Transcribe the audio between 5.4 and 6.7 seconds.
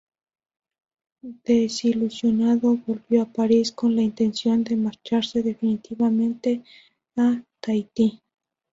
definitivamente